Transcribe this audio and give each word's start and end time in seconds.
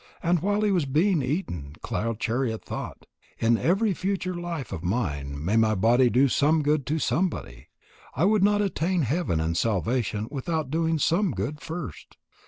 And 0.23 0.39
while 0.39 0.61
he 0.61 0.71
was 0.71 0.87
being 0.87 1.21
eaten, 1.21 1.75
Cloud 1.83 2.19
chariot 2.19 2.65
thought: 2.65 3.05
"In 3.37 3.55
every 3.55 3.93
future 3.93 4.33
life 4.33 4.71
of 4.71 4.81
mine 4.83 5.37
may 5.45 5.57
my 5.57 5.75
body 5.75 6.09
do 6.09 6.27
some 6.27 6.63
good 6.63 6.87
to 6.87 6.97
somebody. 6.97 7.67
I 8.15 8.25
would 8.25 8.43
not 8.43 8.63
attain 8.63 9.03
heaven 9.03 9.39
and 9.39 9.55
salvation 9.55 10.27
without 10.31 10.71
doing 10.71 10.97
some 10.97 11.29
good 11.33 11.61
first." 11.61 12.17